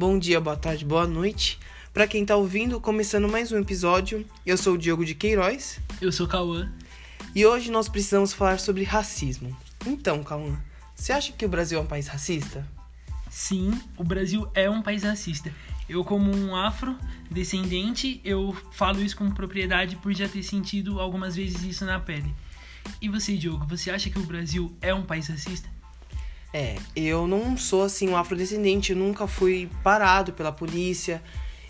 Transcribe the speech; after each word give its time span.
Bom 0.00 0.18
dia, 0.18 0.40
boa 0.40 0.56
tarde, 0.56 0.82
boa 0.82 1.06
noite. 1.06 1.58
Para 1.92 2.06
quem 2.06 2.24
tá 2.24 2.34
ouvindo, 2.34 2.80
começando 2.80 3.28
mais 3.28 3.52
um 3.52 3.58
episódio, 3.58 4.24
eu 4.46 4.56
sou 4.56 4.72
o 4.72 4.78
Diogo 4.78 5.04
de 5.04 5.14
Queiroz. 5.14 5.78
Eu 6.00 6.10
sou 6.10 6.24
o 6.24 6.28
Cauã. 6.28 6.72
E 7.34 7.44
hoje 7.44 7.70
nós 7.70 7.86
precisamos 7.86 8.32
falar 8.32 8.58
sobre 8.58 8.82
racismo. 8.82 9.54
Então, 9.84 10.24
Cauã, 10.24 10.58
você 10.94 11.12
acha 11.12 11.34
que 11.34 11.44
o 11.44 11.48
Brasil 11.50 11.78
é 11.78 11.82
um 11.82 11.86
país 11.86 12.08
racista? 12.08 12.66
Sim, 13.28 13.78
o 13.94 14.02
Brasil 14.02 14.50
é 14.54 14.70
um 14.70 14.80
país 14.80 15.02
racista. 15.02 15.52
Eu, 15.86 16.02
como 16.02 16.34
um 16.34 16.56
afrodescendente, 16.56 18.22
eu 18.24 18.56
falo 18.72 19.02
isso 19.02 19.18
com 19.18 19.30
propriedade 19.30 19.96
por 19.96 20.14
já 20.14 20.26
ter 20.26 20.42
sentido 20.42 20.98
algumas 20.98 21.36
vezes 21.36 21.62
isso 21.62 21.84
na 21.84 22.00
pele. 22.00 22.34
E 23.02 23.08
você, 23.10 23.36
Diogo, 23.36 23.66
você 23.66 23.90
acha 23.90 24.08
que 24.08 24.18
o 24.18 24.24
Brasil 24.24 24.74
é 24.80 24.94
um 24.94 25.02
país 25.02 25.28
racista? 25.28 25.68
É, 26.52 26.76
eu 26.96 27.26
não 27.28 27.56
sou 27.56 27.82
assim 27.82 28.08
um 28.08 28.16
afrodescendente, 28.16 28.92
eu 28.92 28.98
nunca 28.98 29.26
fui 29.26 29.70
parado 29.82 30.32
pela 30.32 30.50
polícia. 30.50 31.22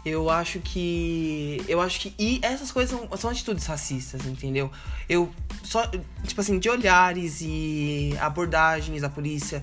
Eu 0.04 0.30
acho 0.30 0.60
que. 0.60 1.62
Eu 1.68 1.80
acho 1.80 2.00
que. 2.00 2.14
E 2.18 2.40
essas 2.42 2.72
coisas 2.72 2.98
são, 2.98 3.16
são 3.18 3.30
atitudes 3.30 3.66
racistas, 3.66 4.24
entendeu? 4.24 4.70
Eu 5.08 5.30
só. 5.62 5.86
Tipo 6.26 6.40
assim, 6.40 6.58
de 6.58 6.70
olhares 6.70 7.40
e 7.42 8.16
abordagens 8.18 9.02
da 9.02 9.10
polícia 9.10 9.62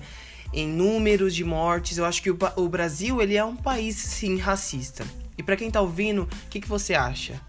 em 0.52 0.66
números 0.66 1.34
de 1.34 1.44
mortes, 1.44 1.98
eu 1.98 2.04
acho 2.04 2.22
que 2.22 2.30
o, 2.30 2.38
o 2.56 2.68
Brasil 2.68 3.20
ele 3.20 3.36
é 3.36 3.44
um 3.44 3.56
país, 3.56 3.96
sim, 3.96 4.38
racista. 4.38 5.04
E 5.36 5.42
para 5.42 5.56
quem 5.56 5.70
tá 5.70 5.80
ouvindo, 5.80 6.22
o 6.22 6.48
que, 6.48 6.60
que 6.60 6.68
você 6.68 6.94
acha? 6.94 7.40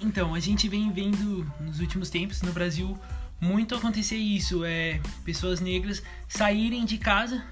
Então, 0.00 0.34
a 0.34 0.40
gente 0.40 0.68
vem 0.68 0.90
vendo 0.90 1.50
nos 1.60 1.80
últimos 1.80 2.10
tempos 2.10 2.42
no 2.42 2.52
Brasil 2.52 2.98
muito 3.40 3.74
acontecer 3.74 4.16
isso, 4.16 4.64
é 4.64 5.00
pessoas 5.24 5.60
negras 5.60 6.02
saírem 6.28 6.84
de 6.84 6.98
casa 6.98 7.44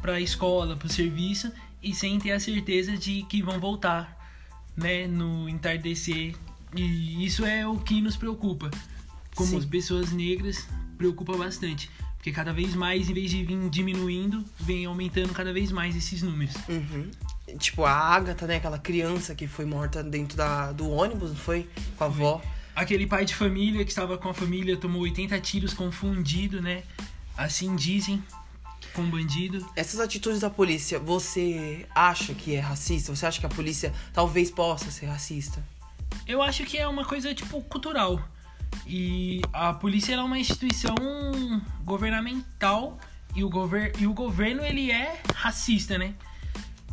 para 0.00 0.14
a 0.14 0.20
escola, 0.20 0.76
para 0.76 0.86
o 0.86 0.90
serviço 0.90 1.50
e 1.82 1.94
sem 1.94 2.18
ter 2.18 2.32
a 2.32 2.40
certeza 2.40 2.96
de 2.96 3.22
que 3.24 3.42
vão 3.42 3.58
voltar, 3.58 4.16
né, 4.76 5.06
no 5.06 5.48
entardecer. 5.48 6.34
E 6.74 7.24
isso 7.24 7.44
é 7.44 7.66
o 7.66 7.78
que 7.78 8.00
nos 8.00 8.16
preocupa. 8.16 8.70
Como 9.34 9.60
Sim. 9.60 9.68
pessoas 9.68 10.12
negras, 10.12 10.66
preocupa 10.96 11.36
bastante. 11.36 11.90
Porque 12.16 12.30
cada 12.30 12.52
vez 12.52 12.74
mais, 12.74 13.10
em 13.10 13.14
vez 13.14 13.30
de 13.30 13.44
vir 13.44 13.68
diminuindo, 13.68 14.44
vem 14.60 14.84
aumentando 14.86 15.32
cada 15.32 15.52
vez 15.52 15.72
mais 15.72 15.96
esses 15.96 16.22
números. 16.22 16.54
Uhum. 16.68 17.10
Tipo, 17.58 17.84
a 17.84 17.92
Agatha, 17.92 18.46
né? 18.46 18.56
Aquela 18.56 18.78
criança 18.78 19.34
que 19.34 19.48
foi 19.48 19.64
morta 19.64 20.04
dentro 20.04 20.36
da, 20.36 20.70
do 20.70 20.88
ônibus, 20.88 21.30
não 21.30 21.36
foi? 21.36 21.68
Com 21.96 22.04
a 22.04 22.10
foi. 22.10 22.24
avó. 22.24 22.42
Aquele 22.74 23.06
pai 23.06 23.24
de 23.24 23.34
família 23.34 23.84
que 23.84 23.90
estava 23.90 24.16
com 24.16 24.28
a 24.28 24.34
família 24.34 24.76
tomou 24.76 25.02
80 25.02 25.38
tiros 25.40 25.74
confundido, 25.74 26.62
né? 26.62 26.82
Assim 27.36 27.76
dizem, 27.76 28.22
com 28.92 29.02
um 29.02 29.10
bandido. 29.10 29.66
Essas 29.76 30.00
atitudes 30.00 30.40
da 30.40 30.50
polícia, 30.50 30.98
você 30.98 31.86
acha 31.94 32.34
que 32.34 32.54
é 32.54 32.60
racista? 32.60 33.14
Você 33.14 33.26
acha 33.26 33.40
que 33.40 33.46
a 33.46 33.50
polícia 33.50 33.92
talvez 34.12 34.50
possa 34.50 34.90
ser 34.90 35.06
racista? 35.06 35.62
Eu 36.26 36.42
acho 36.42 36.64
que 36.64 36.78
é 36.78 36.86
uma 36.86 37.04
coisa, 37.04 37.34
tipo, 37.34 37.60
cultural. 37.62 38.22
E 38.86 39.42
a 39.52 39.72
polícia 39.72 40.14
é 40.14 40.20
uma 40.20 40.38
instituição 40.38 40.94
governamental 41.84 42.98
e 43.34 43.44
o, 43.44 43.48
gover 43.48 43.92
e 43.98 44.06
o 44.06 44.14
governo, 44.14 44.64
ele 44.64 44.90
é 44.90 45.20
racista, 45.34 45.98
né? 45.98 46.14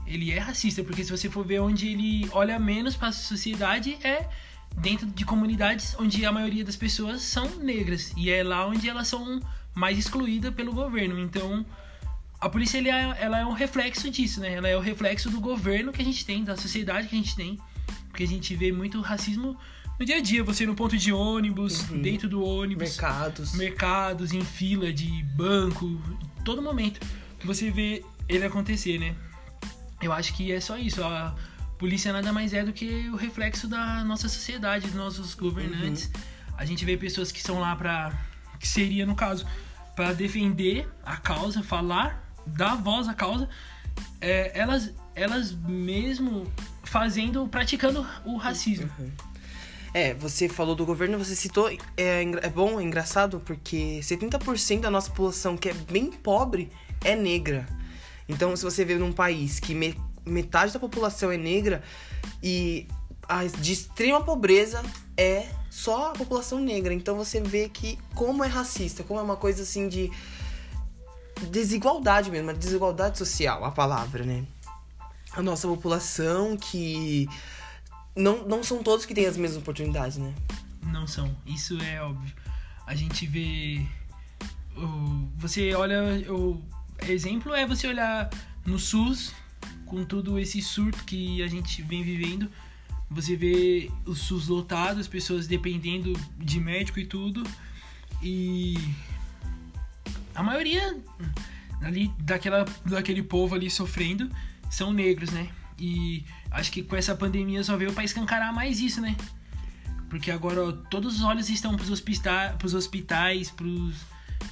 Ele 0.06 0.32
é 0.32 0.40
racista, 0.40 0.84
porque 0.84 1.04
se 1.04 1.12
você 1.12 1.30
for 1.30 1.46
ver 1.46 1.60
onde 1.60 1.88
ele 1.88 2.28
olha 2.32 2.58
menos 2.60 2.96
para 2.96 3.10
a 3.10 3.12
sociedade, 3.12 3.98
é 4.04 4.28
dentro 4.80 5.06
de 5.08 5.26
comunidades 5.26 5.96
onde 6.00 6.26
a 6.26 6.32
maioria 6.32 6.64
das 6.64 6.76
pessoas 6.76 7.22
são 7.22 7.48
negras 7.58 8.14
e 8.16 8.30
é 8.30 8.44
lá 8.44 8.66
onde 8.66 8.90
elas 8.90 9.08
são 9.08 9.40
mais 9.76 9.98
excluídas 9.98 10.54
pelo 10.54 10.74
governo. 10.74 11.20
Então, 11.20 11.66
a 12.40 12.50
polícia 12.50 12.78
ela 12.78 12.88
é, 12.88 13.24
ela 13.24 13.40
é 13.40 13.46
um 13.46 13.54
reflexo 13.54 14.10
disso, 14.10 14.40
né? 14.40 14.54
Ela 14.54 14.68
é 14.68 14.78
o 14.78 14.80
reflexo 14.80 15.30
do 15.30 15.40
governo 15.40 15.92
que 15.92 16.02
a 16.02 16.06
gente 16.06 16.26
tem, 16.26 16.44
da 16.44 16.56
sociedade 16.56 17.08
que 17.08 17.16
a 17.16 17.18
gente 17.18 17.36
tem, 17.36 17.60
porque 18.08 18.24
a 18.24 18.28
gente 18.28 18.56
vê 18.56 18.72
muito 18.72 19.00
racismo 19.02 19.58
no 20.00 20.06
dia 20.06 20.16
a 20.16 20.22
dia, 20.22 20.44
você 20.44 20.66
no 20.66 20.76
ponto 20.76 20.98
de 20.98 21.12
ônibus, 21.12 21.90
uhum. 21.90 22.02
dentro 22.02 22.30
do 22.30 22.42
ônibus, 22.42 22.98
mercados, 22.98 23.54
mercados, 23.54 24.32
em 24.32 24.42
fila 24.42 24.94
de 24.94 25.24
banco, 25.36 26.02
todo 26.46 26.62
momento 26.62 27.06
você 27.44 27.70
vê 27.70 28.04
ele 28.28 28.46
acontecer, 28.46 28.98
né? 28.98 29.14
Eu 30.02 30.14
acho 30.14 30.34
que 30.34 30.52
é 30.52 30.62
só 30.62 30.78
isso. 30.78 31.04
A 31.04 31.36
polícia 31.80 32.12
nada 32.12 32.32
mais 32.34 32.54
é 32.54 32.64
do 32.64 32.74
que 32.74 33.10
o 33.10 33.16
reflexo 33.16 33.68
da 33.68 34.04
nossa 34.04 34.28
sociedade, 34.28 34.86
dos 34.88 34.96
nossos 34.96 35.34
governantes. 35.34 36.12
Uhum. 36.14 36.22
A 36.58 36.66
gente 36.66 36.84
vê 36.84 36.98
pessoas 36.98 37.32
que 37.32 37.42
são 37.42 37.58
lá 37.60 37.74
para 37.76 38.12
que 38.60 38.68
seria 38.68 39.06
no 39.06 39.16
caso 39.16 39.48
para 39.96 40.12
defender 40.14 40.88
a 41.06 41.16
causa, 41.16 41.64
falar, 41.64 42.22
dar 42.46 42.76
voz 42.76 43.08
à 43.08 43.14
causa, 43.14 43.50
é, 44.20 44.52
elas 44.54 44.94
elas 45.16 45.54
mesmo 45.54 46.52
fazendo, 46.84 47.48
praticando 47.48 48.06
o 48.26 48.38
racismo. 48.38 48.90
Uhum. 49.00 49.12
É, 49.94 50.14
você 50.14 50.48
falou 50.48 50.76
do 50.76 50.86
governo, 50.86 51.18
você 51.18 51.36
citou, 51.36 51.70
é, 51.70 51.78
é 51.98 52.50
bom, 52.50 52.80
é 52.80 52.84
engraçado, 52.84 53.42
porque 53.46 54.00
70% 54.02 54.82
da 54.82 54.92
nossa 54.92 55.10
população 55.10 55.58
que 55.58 55.70
é 55.70 55.74
bem 55.74 56.12
pobre 56.12 56.70
é 57.04 57.16
negra. 57.16 57.68
Então, 58.28 58.56
se 58.56 58.64
você 58.64 58.86
vê 58.86 58.96
num 58.96 59.12
país 59.12 59.60
que 59.60 59.74
me, 59.74 60.00
metade 60.26 60.74
da 60.74 60.80
população 60.80 61.32
é 61.32 61.38
negra 61.38 61.84
e 62.42 62.88
a, 63.28 63.46
de 63.46 63.74
extrema 63.74 64.22
pobreza 64.22 64.84
é 65.16 65.48
só 65.70 66.12
a 66.12 66.14
população 66.14 66.60
negra. 66.60 66.94
Então 66.94 67.16
você 67.16 67.40
vê 67.40 67.70
que 67.70 67.98
como 68.16 68.44
é 68.44 68.48
racista, 68.48 69.04
como 69.04 69.20
é 69.20 69.24
uma 69.24 69.38
coisa 69.38 69.64
assim 69.64 69.88
de 69.88 70.12
desigualdade 71.52 72.30
mesmo, 72.32 72.54
desigualdade 72.54 73.18
social, 73.18 73.64
a 73.64 73.72
palavra, 73.72 74.24
né? 74.24 74.46
A 75.34 75.42
nossa 75.42 75.68
população 75.68 76.58
que 76.58 77.30
não, 78.16 78.46
não 78.48 78.64
são 78.64 78.84
todos 78.84 79.06
que 79.06 79.14
têm 79.14 79.26
as 79.26 79.38
mesmas 79.38 79.62
oportunidades, 79.62 80.18
né? 80.18 80.34
Não 80.84 81.08
são, 81.08 81.36
isso 81.46 81.80
é 81.82 82.02
óbvio. 82.02 82.34
A 82.86 82.96
gente 82.96 83.28
vê. 83.28 83.86
Você 85.38 85.76
olha. 85.76 86.02
O 86.32 86.62
exemplo 87.08 87.54
é 87.54 87.66
você 87.66 87.88
olhar 87.88 88.30
no 88.66 88.80
SUS, 88.80 89.34
com 89.90 90.06
todo 90.06 90.40
esse 90.40 90.62
surto 90.62 91.04
que 91.04 91.42
a 91.42 91.48
gente 91.48 91.82
vem 91.82 92.04
vivendo, 92.04 92.50
você 93.10 93.36
vê 93.36 93.92
o 94.06 94.14
SUS 94.14 94.48
lotado, 94.48 95.00
as 95.00 95.08
pessoas 95.08 95.48
dependendo 95.48 96.14
de 96.38 96.60
médico 96.60 97.00
e 97.00 97.06
tudo, 97.06 97.44
e 98.22 98.76
a 100.36 100.44
maioria 100.44 100.98
ali 101.82 102.14
daquela, 102.20 102.66
daquele 102.86 103.24
povo 103.24 103.56
ali 103.56 103.70
sofrendo 103.70 104.30
são 104.70 104.94
negros, 104.94 105.32
né? 105.32 105.50
E 105.78 106.24
acho 106.52 106.72
que 106.72 106.84
com 106.84 106.96
essa 106.96 107.16
pandemia 107.16 107.64
só 107.64 107.76
veio 107.76 107.92
para 107.92 108.04
escancarar 108.04 108.54
mais 108.54 108.80
isso, 108.80 109.02
né? 109.02 109.16
Porque 110.10 110.30
agora 110.30 110.64
ó, 110.64 110.72
todos 110.72 111.16
os 111.16 111.24
olhos 111.24 111.50
estão 111.50 111.76
pros, 111.76 111.90
hospita 111.90 112.56
pros 112.60 112.74
hospitais, 112.74 113.50
pros 113.50 113.96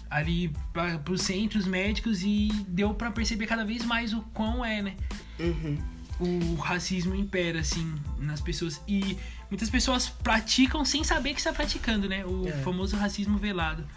ali 0.09 0.53
para 0.73 1.12
os 1.12 1.22
centros 1.22 1.66
médicos 1.66 2.23
e 2.23 2.50
deu 2.68 2.94
para 2.94 3.12
perceber 3.12 3.47
cada 3.47 3.66
vez 3.66 3.84
mais 3.84 4.13
o 4.13 4.22
quão 4.34 4.63
é, 4.63 4.81
né? 4.81 4.95
Uhum. 5.40 5.78
O 6.19 6.56
racismo 6.56 7.13
impera, 7.13 7.59
assim, 7.59 7.95
nas 8.18 8.41
pessoas. 8.41 8.81
E 8.88 9.18
muitas 9.50 9.69
pessoas 9.69 10.09
praticam 10.09 10.84
sem 10.84 11.03
saber 11.03 11.34
que 11.34 11.40
está 11.40 11.53
praticando, 11.53 12.09
né? 12.09 12.25
O 12.25 12.47
é. 12.47 12.51
famoso 12.63 12.95
racismo 12.95 13.38
velado. 13.38 13.88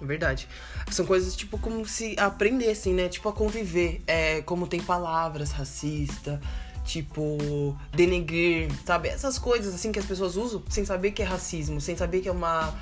Verdade. 0.00 0.48
São 0.90 1.04
coisas, 1.04 1.36
tipo, 1.36 1.58
como 1.58 1.84
se 1.86 2.16
aprendessem, 2.18 2.94
né? 2.94 3.08
Tipo, 3.08 3.28
a 3.28 3.32
conviver. 3.32 4.02
É, 4.06 4.42
como 4.42 4.66
tem 4.66 4.80
palavras 4.80 5.50
racista, 5.50 6.40
tipo, 6.84 7.76
denegrir, 7.92 8.70
sabe? 8.84 9.08
Essas 9.08 9.38
coisas, 9.38 9.74
assim, 9.74 9.92
que 9.92 9.98
as 9.98 10.06
pessoas 10.06 10.36
usam 10.36 10.62
sem 10.68 10.84
saber 10.84 11.12
que 11.12 11.22
é 11.22 11.24
racismo, 11.24 11.80
sem 11.80 11.96
saber 11.96 12.20
que 12.20 12.28
é 12.28 12.32
uma, 12.32 12.74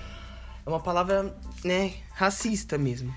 é 0.68 0.72
uma 0.72 0.80
palavra, 0.80 1.36
né, 1.64 1.94
racista 2.12 2.76
mesmo. 2.76 3.14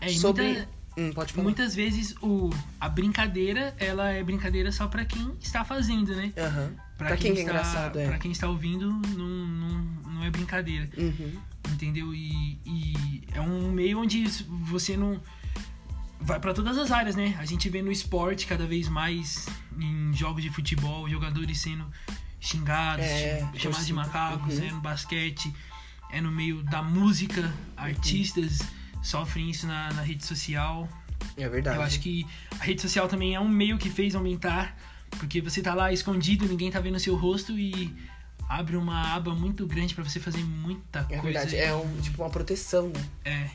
É, 0.00 0.08
Sobre... 0.08 0.44
Muita 0.44 0.78
Hum, 0.98 1.12
pode 1.12 1.32
falar. 1.32 1.44
Muitas 1.44 1.76
vezes 1.76 2.12
o, 2.20 2.50
a 2.80 2.88
brincadeira, 2.88 3.72
ela 3.78 4.10
é 4.10 4.20
brincadeira 4.24 4.72
só 4.72 4.88
para 4.88 5.04
quem 5.04 5.32
está 5.40 5.64
fazendo, 5.64 6.16
né? 6.16 6.32
Uhum. 6.36 6.74
Pra, 6.96 7.06
pra 7.08 7.16
quem, 7.16 7.32
quem 7.32 7.40
está, 7.40 7.40
é 7.40 7.42
engraçado, 7.42 7.98
é. 8.00 8.08
Pra 8.08 8.18
quem 8.18 8.32
está 8.32 8.48
ouvindo, 8.48 8.90
não, 8.90 9.28
não, 9.28 9.84
não 10.14 10.24
é 10.24 10.30
brincadeira. 10.30 10.88
Uhum. 10.98 11.40
Entendeu? 11.70 12.12
E, 12.12 12.58
e 12.66 13.22
é 13.32 13.40
um 13.40 13.70
meio 13.70 14.00
onde 14.00 14.24
você 14.26 14.96
não 14.96 15.20
vai 16.20 16.40
para 16.40 16.52
todas 16.52 16.76
as 16.76 16.90
áreas, 16.90 17.14
né? 17.14 17.36
A 17.38 17.44
gente 17.44 17.68
vê 17.68 17.80
no 17.80 17.92
esporte 17.92 18.44
cada 18.48 18.66
vez 18.66 18.88
mais 18.88 19.46
em 19.78 20.12
jogos 20.12 20.42
de 20.42 20.50
futebol, 20.50 21.08
jogadores 21.08 21.60
sendo 21.60 21.86
xingados, 22.40 23.04
é, 23.04 23.48
chamados 23.54 23.86
de 23.86 23.92
macacos, 23.92 24.58
uhum. 24.58 24.64
é 24.64 24.70
no 24.72 24.80
basquete, 24.80 25.54
é 26.10 26.20
no 26.20 26.30
meio 26.30 26.62
da 26.62 26.82
música, 26.82 27.52
artistas 27.76 28.58
sofrem 29.02 29.50
isso 29.50 29.66
na, 29.66 29.92
na 29.92 30.02
rede 30.02 30.24
social. 30.24 30.88
É 31.36 31.48
verdade. 31.48 31.76
Eu 31.76 31.82
acho 31.82 32.00
que 32.00 32.26
a 32.58 32.64
rede 32.64 32.80
social 32.80 33.08
também 33.08 33.34
é 33.34 33.40
um 33.40 33.48
meio 33.48 33.78
que 33.78 33.90
fez 33.90 34.14
aumentar, 34.14 34.76
porque 35.10 35.40
você 35.40 35.62
tá 35.62 35.74
lá 35.74 35.92
escondido, 35.92 36.46
ninguém 36.46 36.70
tá 36.70 36.80
vendo 36.80 36.98
seu 36.98 37.16
rosto 37.16 37.58
e 37.58 37.94
abre 38.48 38.76
uma 38.76 39.14
aba 39.14 39.34
muito 39.34 39.66
grande 39.66 39.94
para 39.94 40.04
você 40.04 40.18
fazer 40.18 40.42
muita 40.42 41.00
é 41.10 41.18
coisa. 41.18 41.18
É 41.18 41.20
verdade, 41.20 41.56
é 41.56 41.74
um, 41.74 42.00
tipo 42.00 42.22
uma 42.22 42.30
proteção, 42.30 42.88
né? 42.88 43.04
É. 43.24 43.50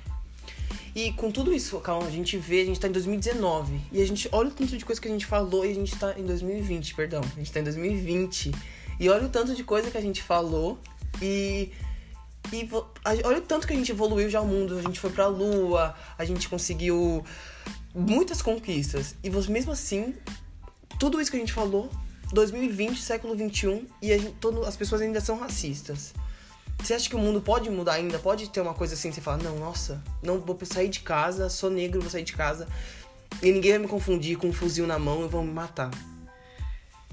E 0.96 1.12
com 1.14 1.32
tudo 1.32 1.52
isso, 1.52 1.80
calma, 1.80 2.06
a 2.08 2.12
gente 2.12 2.38
vê, 2.38 2.62
a 2.62 2.66
gente 2.66 2.80
tá 2.80 2.88
em 2.88 2.92
2019. 2.92 3.82
E 3.92 4.02
a 4.02 4.06
gente 4.06 4.30
olha 4.32 4.50
o 4.50 4.52
tanto 4.52 4.78
de 4.78 4.86
coisa 4.86 5.02
que 5.02 5.08
a 5.08 5.12
gente 5.12 5.26
falou 5.26 5.66
e 5.66 5.72
a 5.72 5.74
gente 5.74 5.96
tá 5.96 6.14
em 6.18 6.24
2020, 6.24 6.94
perdão. 6.94 7.22
A 7.36 7.40
gente 7.40 7.52
tá 7.52 7.60
em 7.60 7.64
2020. 7.64 8.52
E 9.00 9.10
olha 9.10 9.26
o 9.26 9.30
tanto 9.30 9.56
de 9.56 9.64
coisa 9.64 9.90
que 9.90 9.98
a 9.98 10.02
gente 10.02 10.22
falou 10.22 10.80
e. 11.22 11.72
E 12.51 12.69
olha 13.24 13.38
o 13.38 13.42
tanto 13.42 13.66
que 13.66 13.74
a 13.74 13.75
gente 13.75 13.92
evoluiu 13.92 14.30
já 14.30 14.42
o 14.42 14.48
mundo. 14.48 14.78
A 14.78 14.81
gente 14.81 15.00
foi 15.00 15.10
pra 15.10 15.28
lua, 15.28 15.95
a 16.18 16.25
gente 16.25 16.50
conseguiu 16.50 17.24
muitas 17.94 18.42
conquistas. 18.42 19.16
E 19.24 19.30
mesmo 19.30 19.72
assim, 19.72 20.13
tudo 21.00 21.19
isso 21.22 21.31
que 21.31 21.38
a 21.38 21.40
gente 21.40 21.54
falou, 21.54 21.90
2020, 22.31 23.01
século 23.01 23.36
21, 23.36 23.88
e 24.01 24.07
gente, 24.07 24.36
todo, 24.40 24.66
as 24.66 24.75
pessoas 24.75 25.01
ainda 25.01 25.22
são 25.22 25.38
racistas. 25.38 26.13
Você 26.80 26.94
acha 26.94 27.10
que 27.10 27.16
o 27.16 27.19
mundo 27.19 27.40
pode 27.40 27.69
mudar 27.69 27.94
ainda? 27.94 28.19
Pode 28.19 28.50
ter 28.50 28.60
uma 28.60 28.74
coisa 28.74 28.94
assim, 28.94 29.12
você 29.12 29.22
fala, 29.22 29.38
não, 29.38 29.57
nossa, 29.57 30.04
não 30.22 30.40
vou 30.40 30.57
sair 30.63 30.90
de 30.90 31.00
casa, 31.00 31.50
sou 31.50 31.69
negro, 31.69 32.01
vou 32.01 32.10
sair 32.10 32.24
de 32.24 32.34
casa 32.34 32.68
e 33.42 33.51
ninguém 33.51 33.72
vai 33.72 33.80
me 33.80 33.88
confundir 33.88 34.38
com 34.38 34.48
um 34.48 34.54
fuzil 34.54 34.86
na 34.86 35.00
mão 35.00 35.25
e 35.25 35.28
vão 35.28 35.44
me 35.44 35.51
matar. 35.51 35.92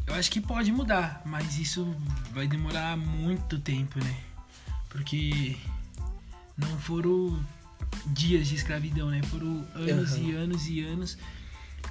Eu 0.07 0.15
acho 0.15 0.31
que 0.31 0.41
pode 0.41 0.73
mudar, 0.73 1.23
mas 1.25 1.59
isso 1.59 1.95
vai 2.33 2.47
demorar 2.47 2.97
muito 2.97 3.61
tempo, 3.61 3.99
né? 3.99 4.17
Porque 4.91 5.57
não 6.57 6.79
foram 6.79 7.43
dias 8.07 8.49
de 8.49 8.57
escravidão, 8.57 9.09
né? 9.09 9.23
Foram 9.23 9.67
anos 9.75 10.13
uhum. 10.13 10.29
e 10.29 10.33
anos 10.35 10.69
e 10.69 10.81
anos. 10.83 11.19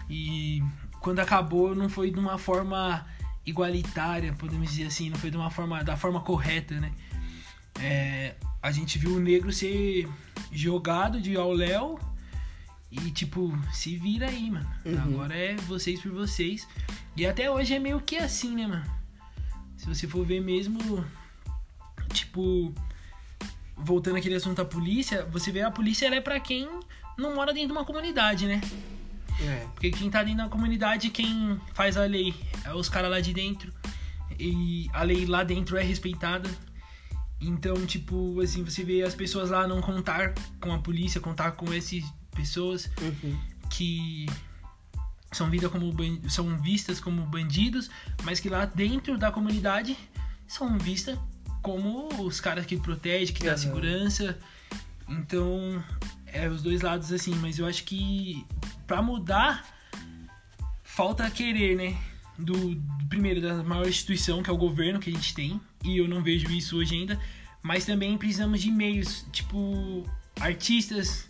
E 0.09 0.63
quando 0.99 1.19
acabou, 1.19 1.75
não 1.75 1.89
foi 1.89 2.11
de 2.11 2.19
uma 2.19 2.37
forma 2.37 3.05
igualitária, 3.45 4.33
podemos 4.33 4.69
dizer 4.69 4.85
assim, 4.85 5.09
não 5.09 5.17
foi 5.17 5.31
de 5.31 5.37
uma 5.37 5.49
forma 5.49 5.83
da 5.83 5.97
forma 5.97 6.21
correta, 6.21 6.79
né? 6.79 6.91
É, 7.79 8.35
a 8.61 8.71
gente 8.71 8.99
viu 8.99 9.15
o 9.15 9.19
negro 9.19 9.51
ser 9.51 10.07
jogado 10.51 11.21
de 11.21 11.35
ao 11.35 11.51
léu 11.51 11.99
e 12.91 13.11
tipo, 13.11 13.57
se 13.71 13.95
vira 13.95 14.27
aí, 14.27 14.49
mano. 14.51 14.69
Uhum. 14.85 15.01
Agora 15.01 15.35
é 15.35 15.55
vocês 15.55 16.01
por 16.01 16.11
vocês. 16.11 16.67
E 17.15 17.25
até 17.25 17.49
hoje 17.49 17.73
é 17.73 17.79
meio 17.79 18.01
que 18.01 18.17
assim, 18.17 18.55
né, 18.55 18.67
mano? 18.67 18.99
Se 19.77 19.85
você 19.87 20.07
for 20.07 20.25
ver 20.25 20.41
mesmo, 20.41 21.05
tipo, 22.11 22.73
voltando 23.79 24.17
aquele 24.17 24.35
assunto 24.35 24.57
da 24.57 24.65
polícia, 24.65 25.25
você 25.31 25.51
vê 25.51 25.61
a 25.61 25.71
polícia 25.71 26.05
ela 26.05 26.15
é 26.15 26.21
para 26.21 26.39
quem 26.39 26.67
não 27.17 27.35
mora 27.35 27.53
dentro 27.53 27.69
de 27.69 27.73
uma 27.73 27.85
comunidade, 27.85 28.45
né? 28.45 28.61
É. 29.41 29.67
Porque 29.73 29.91
quem 29.91 30.09
tá 30.09 30.23
dentro 30.23 30.43
da 30.43 30.49
comunidade, 30.49 31.09
quem 31.09 31.59
faz 31.73 31.95
a 31.97 32.03
lei 32.05 32.35
é 32.65 32.73
os 32.73 32.89
caras 32.89 33.09
lá 33.09 33.19
de 33.19 33.33
dentro. 33.33 33.73
E 34.37 34.89
a 34.93 35.03
lei 35.03 35.25
lá 35.25 35.43
dentro 35.43 35.77
é 35.77 35.83
respeitada. 35.83 36.49
Então, 37.41 37.85
tipo, 37.85 38.41
assim, 38.41 38.63
você 38.63 38.83
vê 38.83 39.01
as 39.01 39.15
pessoas 39.15 39.49
lá 39.49 39.67
não 39.67 39.81
contar 39.81 40.33
com 40.59 40.73
a 40.73 40.79
polícia, 40.79 41.21
contar 41.21 41.51
com 41.51 41.71
essas 41.71 42.03
pessoas 42.35 42.89
uhum. 43.01 43.39
que 43.69 44.25
são, 45.31 45.49
vida 45.49 45.69
como, 45.69 45.93
são 46.29 46.57
vistas 46.61 46.99
como 46.99 47.21
bandidos, 47.23 47.89
mas 48.23 48.39
que 48.39 48.49
lá 48.49 48.65
dentro 48.65 49.17
da 49.17 49.31
comunidade 49.31 49.97
são 50.47 50.77
vistas 50.77 51.17
como 51.61 52.23
os 52.23 52.39
caras 52.39 52.65
que 52.65 52.77
protegem, 52.77 53.33
que 53.33 53.43
dá 53.43 53.51
uhum. 53.51 53.57
segurança. 53.57 54.37
Então, 55.07 55.83
é 56.27 56.47
os 56.47 56.61
dois 56.61 56.81
lados 56.81 57.11
assim, 57.11 57.33
mas 57.35 57.59
eu 57.59 57.65
acho 57.65 57.83
que 57.83 58.45
para 58.85 59.01
mudar 59.01 59.65
falta 60.83 61.29
querer, 61.29 61.75
né? 61.75 61.97
Do, 62.37 62.75
do, 62.75 63.05
primeiro 63.09 63.41
da 63.41 63.63
maior 63.63 63.87
instituição 63.87 64.41
que 64.41 64.49
é 64.49 64.53
o 64.53 64.57
governo 64.57 64.99
que 64.99 65.09
a 65.09 65.13
gente 65.13 65.33
tem 65.33 65.59
e 65.83 65.97
eu 65.97 66.07
não 66.07 66.23
vejo 66.23 66.49
isso 66.51 66.77
hoje 66.77 66.95
ainda, 66.95 67.19
mas 67.61 67.85
também 67.85 68.17
precisamos 68.17 68.61
de 68.61 68.71
meios, 68.71 69.25
tipo 69.31 70.05
artistas, 70.39 71.27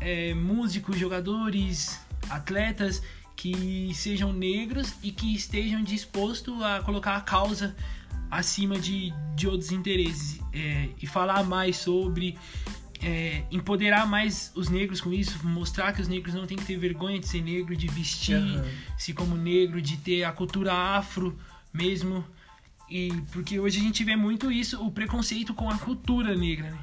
é, 0.00 0.34
músicos, 0.34 0.98
jogadores, 0.98 2.00
atletas 2.28 3.02
que 3.36 3.92
sejam 3.94 4.32
negros 4.32 4.94
e 5.02 5.12
que 5.12 5.34
estejam 5.34 5.82
dispostos 5.82 6.60
a 6.62 6.80
colocar 6.80 7.16
a 7.16 7.20
causa 7.20 7.76
acima 8.34 8.78
de, 8.78 9.12
de 9.34 9.46
outros 9.46 9.70
interesses 9.72 10.40
é, 10.52 10.88
e 11.00 11.06
falar 11.06 11.44
mais 11.44 11.76
sobre 11.76 12.36
é, 13.02 13.44
empoderar 13.50 14.06
mais 14.06 14.50
os 14.54 14.68
negros 14.68 15.00
com 15.00 15.12
isso, 15.12 15.46
mostrar 15.46 15.92
que 15.92 16.00
os 16.00 16.08
negros 16.08 16.34
não 16.34 16.46
têm 16.46 16.56
que 16.56 16.64
ter 16.64 16.76
vergonha 16.76 17.18
de 17.18 17.28
ser 17.28 17.42
negro, 17.42 17.76
de 17.76 17.86
vestir-se 17.86 19.10
uhum. 19.10 19.16
como 19.16 19.36
negro, 19.36 19.80
de 19.80 19.96
ter 19.98 20.24
a 20.24 20.32
cultura 20.32 20.72
afro 20.72 21.38
mesmo. 21.72 22.24
E 22.88 23.12
porque 23.32 23.58
hoje 23.58 23.78
a 23.78 23.82
gente 23.82 24.02
vê 24.04 24.16
muito 24.16 24.50
isso, 24.50 24.84
o 24.84 24.90
preconceito 24.90 25.52
com 25.54 25.68
a 25.68 25.76
cultura 25.78 26.34
negra, 26.34 26.70
né? 26.70 26.78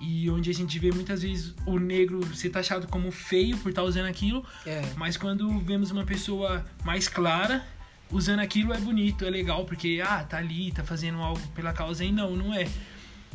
E 0.00 0.28
onde 0.28 0.50
a 0.50 0.54
gente 0.54 0.78
vê 0.78 0.92
muitas 0.92 1.22
vezes 1.22 1.54
o 1.64 1.78
negro 1.78 2.22
ser 2.34 2.50
taxado 2.50 2.86
como 2.88 3.10
feio 3.10 3.56
por 3.58 3.70
estar 3.70 3.84
usando 3.84 4.06
aquilo, 4.06 4.44
é. 4.66 4.82
mas 4.96 5.16
quando 5.16 5.58
vemos 5.60 5.90
uma 5.90 6.04
pessoa 6.04 6.64
mais 6.84 7.08
clara 7.08 7.64
usando 8.10 8.40
aquilo 8.40 8.72
é 8.72 8.78
bonito, 8.78 9.24
é 9.24 9.30
legal, 9.30 9.64
porque 9.64 10.02
ah, 10.04 10.24
tá 10.24 10.38
ali, 10.38 10.72
tá 10.72 10.84
fazendo 10.84 11.18
algo 11.18 11.40
pela 11.48 11.72
causa 11.72 12.04
e 12.04 12.12
não, 12.12 12.36
não 12.36 12.54
é. 12.54 12.68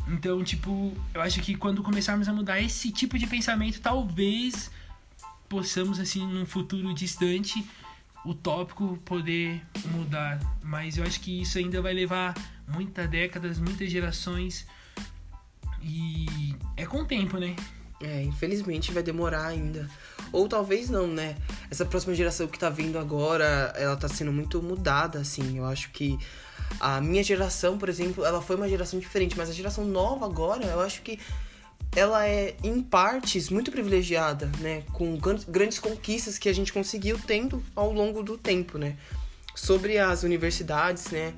Então, 0.08 0.42
tipo, 0.42 0.92
eu 1.14 1.20
acho 1.20 1.40
que 1.40 1.54
quando 1.54 1.82
começarmos 1.82 2.28
a 2.28 2.32
mudar 2.32 2.60
esse 2.60 2.90
tipo 2.90 3.18
de 3.18 3.26
pensamento, 3.26 3.80
talvez 3.80 4.70
possamos, 5.48 5.98
assim, 6.00 6.26
num 6.26 6.46
futuro 6.46 6.92
distante, 6.94 7.64
utópico, 8.24 8.98
poder 9.04 9.62
mudar. 9.92 10.40
Mas 10.62 10.96
eu 10.96 11.04
acho 11.04 11.20
que 11.20 11.42
isso 11.42 11.58
ainda 11.58 11.80
vai 11.80 11.92
levar 11.92 12.34
muitas 12.66 13.08
décadas, 13.08 13.58
muitas 13.58 13.90
gerações. 13.90 14.66
E 15.82 16.54
é 16.76 16.86
com 16.86 17.02
o 17.02 17.04
tempo, 17.04 17.38
né? 17.38 17.54
É, 18.02 18.22
infelizmente 18.22 18.92
vai 18.92 19.02
demorar 19.02 19.46
ainda. 19.46 19.88
Ou 20.32 20.48
talvez 20.48 20.88
não, 20.88 21.06
né? 21.06 21.36
Essa 21.70 21.84
próxima 21.84 22.14
geração 22.14 22.46
que 22.46 22.58
tá 22.58 22.70
vindo 22.70 22.98
agora, 22.98 23.74
ela 23.76 23.96
tá 23.96 24.08
sendo 24.08 24.32
muito 24.32 24.62
mudada, 24.62 25.18
assim. 25.18 25.58
Eu 25.58 25.66
acho 25.66 25.90
que 25.90 26.18
a 26.78 27.00
minha 27.00 27.22
geração, 27.22 27.76
por 27.76 27.88
exemplo, 27.88 28.24
ela 28.24 28.40
foi 28.40 28.56
uma 28.56 28.68
geração 28.68 28.98
diferente, 28.98 29.36
mas 29.36 29.50
a 29.50 29.52
geração 29.52 29.84
nova 29.84 30.24
agora, 30.24 30.64
eu 30.64 30.80
acho 30.80 31.02
que 31.02 31.18
ela 31.94 32.26
é, 32.26 32.56
em 32.62 32.80
partes, 32.82 33.50
muito 33.50 33.70
privilegiada, 33.70 34.50
né? 34.60 34.82
Com 34.92 35.18
grandes 35.48 35.78
conquistas 35.78 36.38
que 36.38 36.48
a 36.48 36.54
gente 36.54 36.72
conseguiu 36.72 37.18
tendo 37.18 37.62
ao 37.74 37.92
longo 37.92 38.22
do 38.22 38.38
tempo, 38.38 38.78
né? 38.78 38.96
Sobre 39.54 39.98
as 39.98 40.22
universidades, 40.22 41.10
né? 41.10 41.34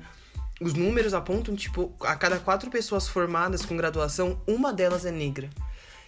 Os 0.61 0.75
números 0.75 1.13
apontam, 1.13 1.55
tipo, 1.55 1.91
a 2.01 2.15
cada 2.15 2.39
quatro 2.39 2.69
pessoas 2.69 3.07
formadas 3.07 3.65
com 3.65 3.75
graduação, 3.75 4.39
uma 4.47 4.71
delas 4.71 5.05
é 5.05 5.11
negra. 5.11 5.49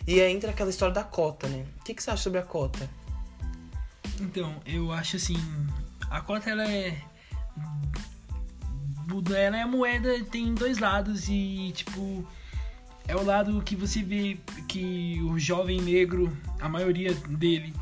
E 0.07 0.21
aí 0.21 0.31
entra 0.31 0.51
aquela 0.51 0.69
história 0.69 0.93
da 0.93 1.03
cota, 1.03 1.47
né? 1.47 1.65
O 1.79 1.83
que, 1.83 1.93
que 1.93 2.03
você 2.03 2.12
acha 2.12 2.24
sobre 2.24 2.39
a 2.39 2.43
cota? 2.43 2.89
Então, 4.19 4.62
eu 4.65 4.91
acho 4.91 5.17
assim, 5.17 5.38
a 6.09 6.21
cota 6.21 6.50
ela 6.50 6.69
é 6.69 6.97
ela 9.35 9.57
é 9.57 9.62
a 9.62 9.67
moeda 9.67 10.24
tem 10.25 10.53
dois 10.53 10.77
lados 10.79 11.29
e 11.29 11.71
tipo 11.74 12.27
é 13.07 13.15
o 13.15 13.24
lado 13.24 13.62
que 13.62 13.75
você 13.75 14.01
vê 14.01 14.38
que 14.67 15.21
o 15.24 15.38
jovem 15.38 15.79
negro, 15.79 16.35
a 16.59 16.67
maioria 16.67 17.13
dele, 17.13 17.74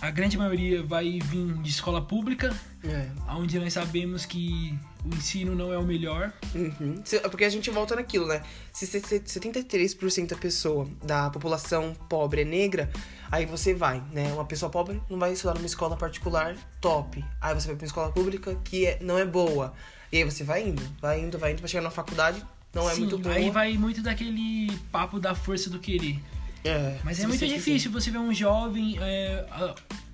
a 0.00 0.10
grande 0.10 0.38
maioria 0.38 0.82
vai 0.82 1.18
vir 1.20 1.52
de 1.58 1.68
escola 1.68 2.00
pública, 2.00 2.54
é. 2.82 3.06
onde 3.28 3.58
nós 3.58 3.72
sabemos 3.72 4.24
que 4.24 4.78
o 5.06 5.16
ensino 5.16 5.54
não 5.54 5.72
é 5.72 5.78
o 5.78 5.84
melhor. 5.84 6.32
Uhum. 6.54 7.02
Porque 7.30 7.44
a 7.44 7.48
gente 7.48 7.70
volta 7.70 7.94
naquilo, 7.94 8.26
né? 8.26 8.42
Se 8.72 8.86
73% 8.86 10.28
da 10.28 10.36
pessoa 10.36 10.88
da 11.02 11.30
população 11.30 11.94
pobre 12.08 12.42
é 12.42 12.44
negra, 12.44 12.90
aí 13.30 13.46
você 13.46 13.72
vai, 13.72 14.02
né? 14.12 14.32
Uma 14.32 14.44
pessoa 14.44 14.70
pobre 14.70 15.00
não 15.08 15.18
vai 15.18 15.32
estudar 15.32 15.54
numa 15.54 15.66
escola 15.66 15.96
particular 15.96 16.56
top. 16.80 17.24
Aí 17.40 17.54
você 17.54 17.68
vai 17.68 17.76
pra 17.76 17.84
uma 17.84 17.88
escola 17.88 18.12
pública 18.12 18.54
que 18.64 18.86
é, 18.86 18.98
não 19.00 19.18
é 19.18 19.24
boa. 19.24 19.72
E 20.10 20.18
aí 20.18 20.24
você 20.24 20.44
vai 20.44 20.68
indo, 20.68 20.82
vai 21.00 21.20
indo, 21.20 21.38
vai 21.38 21.52
indo 21.52 21.58
pra 21.58 21.68
chegar 21.68 21.82
na 21.82 21.90
faculdade, 21.90 22.42
não 22.74 22.88
é 22.88 22.94
Sim, 22.94 23.00
muito 23.02 23.18
boa. 23.18 23.34
Aí 23.34 23.50
vai 23.50 23.76
muito 23.76 24.02
daquele 24.02 24.70
papo 24.90 25.18
da 25.18 25.34
força 25.34 25.70
do 25.70 25.78
querer. 25.78 26.18
É, 26.64 26.98
Mas 27.04 27.20
é 27.20 27.26
muito 27.26 27.46
difícil 27.46 27.90
quiser. 27.90 28.00
você 28.00 28.10
ver 28.10 28.18
um 28.18 28.34
jovem, 28.34 28.98
é, 29.00 29.44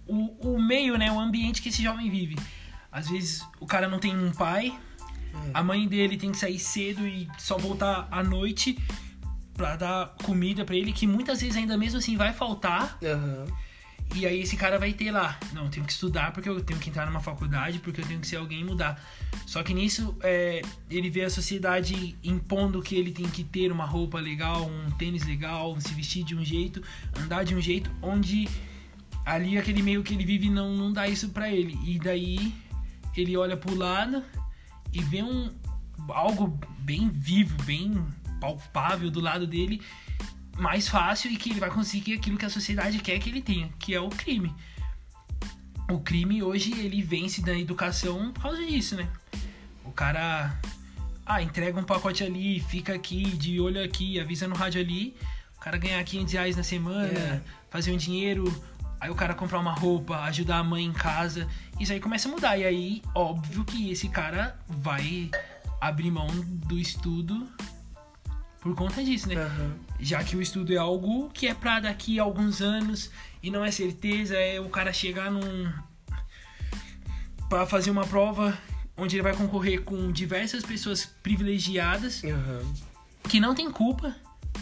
o, 0.06 0.54
o 0.54 0.62
meio, 0.62 0.98
né, 0.98 1.10
o 1.10 1.18
ambiente 1.18 1.62
que 1.62 1.70
esse 1.70 1.82
jovem 1.82 2.10
vive. 2.10 2.36
Às 2.92 3.08
vezes 3.08 3.42
o 3.58 3.66
cara 3.66 3.88
não 3.88 3.98
tem 3.98 4.14
um 4.14 4.30
pai, 4.30 4.78
é. 5.34 5.50
a 5.54 5.62
mãe 5.62 5.88
dele 5.88 6.16
tem 6.16 6.30
que 6.30 6.38
sair 6.38 6.58
cedo 6.58 7.06
e 7.06 7.26
só 7.38 7.56
voltar 7.56 8.06
à 8.10 8.22
noite 8.22 8.78
para 9.54 9.76
dar 9.76 10.14
comida 10.22 10.64
para 10.64 10.76
ele, 10.76 10.92
que 10.92 11.06
muitas 11.06 11.40
vezes 11.40 11.56
ainda 11.56 11.76
mesmo 11.76 11.98
assim 11.98 12.16
vai 12.16 12.32
faltar. 12.32 12.98
Uhum. 13.02 13.46
E 14.14 14.26
aí 14.26 14.42
esse 14.42 14.58
cara 14.58 14.78
vai 14.78 14.92
ter 14.92 15.10
lá, 15.10 15.38
não, 15.54 15.64
eu 15.64 15.70
tenho 15.70 15.86
que 15.86 15.92
estudar 15.92 16.32
porque 16.32 16.46
eu 16.46 16.60
tenho 16.62 16.78
que 16.78 16.90
entrar 16.90 17.06
numa 17.06 17.20
faculdade, 17.20 17.78
porque 17.78 18.02
eu 18.02 18.06
tenho 18.06 18.20
que 18.20 18.26
ser 18.26 18.36
alguém 18.36 18.60
e 18.60 18.64
mudar. 18.64 19.02
Só 19.46 19.62
que 19.62 19.72
nisso 19.72 20.14
é, 20.22 20.60
ele 20.90 21.08
vê 21.08 21.22
a 21.22 21.30
sociedade 21.30 22.14
impondo 22.22 22.82
que 22.82 22.94
ele 22.94 23.10
tem 23.10 23.26
que 23.26 23.42
ter 23.42 23.72
uma 23.72 23.86
roupa 23.86 24.20
legal, 24.20 24.68
um 24.68 24.90
tênis 24.92 25.24
legal, 25.24 25.80
se 25.80 25.94
vestir 25.94 26.24
de 26.24 26.34
um 26.34 26.44
jeito, 26.44 26.82
andar 27.18 27.42
de 27.42 27.54
um 27.54 27.60
jeito, 27.60 27.90
onde 28.02 28.48
ali 29.24 29.56
aquele 29.56 29.82
meio 29.82 30.02
que 30.02 30.12
ele 30.12 30.26
vive 30.26 30.50
não, 30.50 30.76
não 30.76 30.92
dá 30.92 31.08
isso 31.08 31.30
para 31.30 31.50
ele. 31.50 31.78
E 31.82 31.98
daí 31.98 32.52
ele 33.20 33.36
olha 33.36 33.56
pro 33.56 33.74
lado 33.76 34.22
e 34.92 35.02
vê 35.02 35.22
um 35.22 35.50
algo 36.08 36.58
bem 36.78 37.08
vivo, 37.08 37.56
bem 37.64 38.04
palpável 38.40 39.10
do 39.10 39.20
lado 39.20 39.46
dele 39.46 39.80
mais 40.58 40.88
fácil 40.88 41.30
e 41.30 41.36
que 41.36 41.50
ele 41.50 41.60
vai 41.60 41.70
conseguir 41.70 42.14
aquilo 42.14 42.36
que 42.36 42.44
a 42.44 42.50
sociedade 42.50 42.98
quer 42.98 43.18
que 43.18 43.30
ele 43.30 43.40
tenha, 43.40 43.70
que 43.78 43.94
é 43.94 44.00
o 44.00 44.08
crime. 44.08 44.54
O 45.90 45.98
crime 45.98 46.42
hoje 46.42 46.72
ele 46.78 47.02
vence 47.02 47.42
da 47.42 47.58
educação 47.58 48.32
por 48.32 48.42
causa 48.42 48.64
disso, 48.64 48.96
né? 48.96 49.08
O 49.84 49.90
cara 49.90 50.58
ah, 51.24 51.42
entrega 51.42 51.78
um 51.78 51.84
pacote 51.84 52.22
ali, 52.22 52.60
fica 52.60 52.94
aqui, 52.94 53.24
de 53.36 53.60
olho 53.60 53.82
aqui, 53.82 54.20
avisa 54.20 54.46
no 54.46 54.54
rádio 54.54 54.80
ali. 54.80 55.14
O 55.56 55.60
cara 55.60 55.78
ganhar 55.78 56.02
500 56.02 56.32
reais 56.32 56.56
na 56.56 56.62
semana, 56.62 57.18
É. 57.18 57.40
fazer 57.70 57.92
um 57.92 57.96
dinheiro, 57.96 58.44
aí 59.02 59.10
o 59.10 59.16
cara 59.16 59.34
comprar 59.34 59.58
uma 59.58 59.72
roupa, 59.72 60.20
ajudar 60.20 60.58
a 60.58 60.62
mãe 60.64 60.84
em 60.84 60.92
casa. 60.92 61.48
Isso 61.80 61.92
aí 61.92 61.98
começa 61.98 62.28
a 62.28 62.30
mudar. 62.30 62.56
E 62.56 62.64
aí, 62.64 63.02
óbvio 63.12 63.64
que 63.64 63.90
esse 63.90 64.08
cara 64.08 64.56
vai 64.68 65.28
abrir 65.80 66.12
mão 66.12 66.28
do 66.28 66.78
estudo 66.78 67.48
por 68.60 68.76
conta 68.76 69.02
disso, 69.02 69.28
né? 69.28 69.34
Aham. 69.34 69.74
Já 69.98 70.22
que 70.22 70.36
o 70.36 70.40
estudo 70.40 70.72
é 70.72 70.76
algo 70.76 71.28
que 71.30 71.48
é 71.48 71.54
pra 71.54 71.80
daqui 71.80 72.20
a 72.20 72.22
alguns 72.22 72.62
anos 72.62 73.10
e 73.42 73.50
não 73.50 73.64
é 73.64 73.72
certeza, 73.72 74.36
é 74.36 74.60
o 74.60 74.68
cara 74.68 74.92
chegar 74.92 75.32
num. 75.32 75.72
pra 77.48 77.66
fazer 77.66 77.90
uma 77.90 78.06
prova 78.06 78.56
onde 78.96 79.16
ele 79.16 79.22
vai 79.24 79.34
concorrer 79.34 79.82
com 79.82 80.12
diversas 80.12 80.62
pessoas 80.62 81.04
privilegiadas 81.04 82.22
Aham. 82.22 82.72
que 83.28 83.40
não 83.40 83.52
tem 83.52 83.68
culpa, 83.68 84.14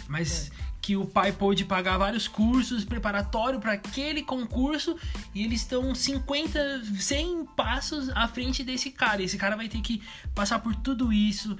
mas 0.09 0.51
que 0.81 0.97
o 0.97 1.07
pai 1.07 1.33
pôde 1.33 1.65
pagar 1.65 1.99
vários 1.99 2.27
cursos 2.27 2.85
preparatórios 2.85 3.61
para 3.61 3.73
aquele 3.73 4.23
concurso 4.23 4.97
e 5.35 5.45
eles 5.45 5.61
estão 5.61 5.95
50, 5.95 6.85
100 6.99 7.47
passos 7.57 8.09
à 8.11 8.27
frente 8.27 8.65
desse 8.65 8.91
cara. 8.91 9.23
Esse 9.23 9.37
cara 9.37 9.57
vai 9.57 9.69
ter 9.69 9.81
que 9.81 10.03
passar 10.35 10.59
por 10.61 10.75
tudo 10.75 11.13
isso 11.13 11.57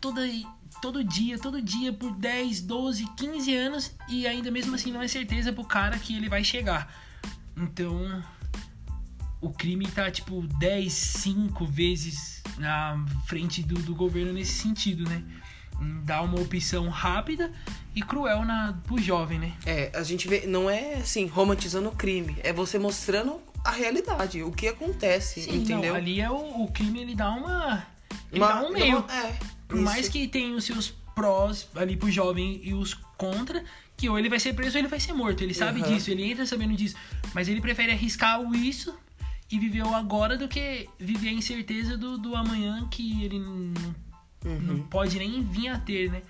toda, 0.00 0.22
todo 0.80 1.02
dia, 1.02 1.38
todo 1.38 1.60
dia 1.60 1.92
por 1.92 2.14
10, 2.14 2.60
12, 2.60 3.06
15 3.16 3.56
anos 3.56 3.96
e 4.08 4.26
ainda 4.26 4.50
mesmo 4.50 4.74
assim 4.74 4.92
não 4.92 5.02
é 5.02 5.08
certeza 5.08 5.52
pro 5.52 5.64
cara 5.64 5.98
que 5.98 6.14
ele 6.14 6.28
vai 6.28 6.44
chegar. 6.44 6.94
Então, 7.56 8.22
o 9.40 9.50
crime 9.50 9.86
tá 9.88 10.10
tipo 10.10 10.42
10, 10.58 10.92
5 10.92 11.66
vezes 11.66 12.42
na 12.56 13.04
frente 13.26 13.62
do, 13.62 13.74
do 13.74 13.94
governo 13.94 14.32
nesse 14.32 14.52
sentido, 14.52 15.08
né? 15.08 15.24
Dar 16.04 16.22
uma 16.22 16.40
opção 16.40 16.88
rápida 16.88 17.52
e 17.94 18.02
cruel 18.02 18.44
na, 18.44 18.74
pro 18.84 18.98
jovem, 19.00 19.38
né? 19.38 19.52
É, 19.64 19.90
a 19.94 20.02
gente 20.02 20.26
vê, 20.28 20.46
não 20.46 20.68
é 20.68 20.94
assim, 20.94 21.26
romantizando 21.26 21.88
o 21.88 21.92
crime, 21.92 22.36
é 22.42 22.52
você 22.52 22.78
mostrando 22.78 23.40
a 23.64 23.70
realidade, 23.70 24.42
o 24.42 24.50
que 24.50 24.68
acontece, 24.68 25.42
Sim, 25.42 25.56
entendeu? 25.58 25.92
não, 25.92 25.98
ali 25.98 26.20
é 26.20 26.30
o, 26.30 26.62
o 26.64 26.70
crime, 26.72 27.00
ele 27.00 27.14
dá 27.14 27.30
uma. 27.30 27.86
Ele 28.30 28.40
Uma- 28.40 28.52
dá 28.52 28.62
um 28.62 28.72
meio. 28.72 28.98
uma- 28.98 29.12
é, 29.12 29.38
Por 29.68 29.80
mais 29.80 30.00
isso. 30.02 30.10
que 30.12 30.26
tenha 30.28 30.54
os 30.54 30.64
seus 30.64 30.90
prós 31.14 31.68
ali 31.76 31.96
pro 31.96 32.10
jovem 32.10 32.60
e 32.64 32.74
os 32.74 32.94
contra, 33.16 33.64
que 33.96 34.08
ou 34.08 34.18
ele 34.18 34.28
vai 34.28 34.40
ser 34.40 34.52
preso 34.54 34.76
ou 34.76 34.80
ele 34.80 34.88
vai 34.88 34.98
ser 35.00 35.12
morto. 35.12 35.42
Ele 35.42 35.54
sabe 35.54 35.80
Aham. 35.80 35.92
disso, 35.94 36.10
ele 36.10 36.24
entra 36.30 36.44
sabendo 36.44 36.74
disso. 36.74 36.96
Mas 37.32 37.48
ele 37.48 37.60
prefere 37.60 37.92
arriscar 37.92 38.40
o 38.40 38.54
isso 38.54 38.92
e 39.50 39.58
viver 39.58 39.84
o 39.84 39.94
agora 39.94 40.36
do 40.36 40.48
que 40.48 40.88
viver 40.98 41.28
a 41.28 41.32
incerteza 41.32 41.96
do, 41.96 42.18
do 42.18 42.34
amanhã 42.34 42.86
que 42.90 43.24
ele 43.24 43.38
não, 43.38 43.72
Uhum. 44.44 44.60
não 44.60 44.78
pode 44.88 45.16
nem 45.18 45.42
vir 45.42 45.68
a 45.68 45.78
ter, 45.78 46.10
né? 46.10 46.22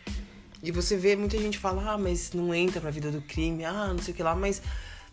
E 0.65 0.71
você 0.71 0.97
vê 0.97 1.15
muita 1.15 1.39
gente 1.39 1.59
falar, 1.59 1.93
ah, 1.93 1.99
mas 1.99 2.33
não 2.33 2.55
entra 2.55 2.81
pra 2.81 2.91
vida 2.91 3.11
do 3.11 3.21
crime, 3.21 3.65
ah, 3.65 3.89
não 3.89 3.99
sei 3.99 4.15
o 4.15 4.17
que 4.17 4.23
lá, 4.23 4.35
mas 4.35 4.63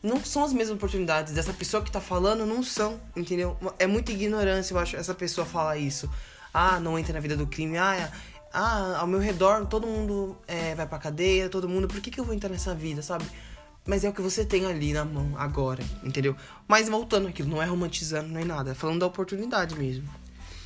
não 0.01 0.23
são 0.23 0.43
as 0.43 0.53
mesmas 0.53 0.77
oportunidades. 0.77 1.33
Dessa 1.33 1.53
pessoa 1.53 1.83
que 1.83 1.91
tá 1.91 1.99
falando 2.01 2.45
não 2.45 2.63
são, 2.63 2.99
entendeu? 3.15 3.57
É 3.77 3.85
muita 3.85 4.11
ignorância, 4.11 4.73
eu 4.73 4.79
acho, 4.79 4.95
essa 4.95 5.13
pessoa 5.13 5.45
falar 5.45 5.77
isso. 5.77 6.09
Ah, 6.53 6.79
não 6.79 6.97
entra 6.97 7.13
na 7.13 7.19
vida 7.19 7.35
do 7.35 7.45
crime, 7.45 7.77
ah, 7.77 7.95
é- 7.95 8.11
ah 8.53 8.97
ao 8.99 9.07
meu 9.07 9.19
redor 9.19 9.65
todo 9.65 9.85
mundo 9.87 10.37
é, 10.47 10.73
vai 10.75 10.87
pra 10.87 10.97
cadeia, 10.97 11.49
todo 11.49 11.67
mundo, 11.67 11.87
por 11.87 11.99
que, 12.01 12.09
que 12.09 12.19
eu 12.19 12.25
vou 12.25 12.33
entrar 12.33 12.49
nessa 12.49 12.73
vida, 12.73 13.01
sabe? 13.01 13.25
Mas 13.85 14.03
é 14.03 14.09
o 14.09 14.13
que 14.13 14.21
você 14.21 14.45
tem 14.45 14.65
ali 14.65 14.93
na 14.93 15.03
mão 15.03 15.33
agora, 15.37 15.83
entendeu? 16.03 16.35
Mas 16.67 16.87
voltando 16.87 17.27
aquilo, 17.27 17.49
não 17.49 17.61
é 17.61 17.65
romantizando 17.65 18.29
nem 18.29 18.45
nada, 18.45 18.71
é 18.71 18.73
falando 18.73 18.99
da 18.99 19.07
oportunidade 19.07 19.75
mesmo. 19.75 20.07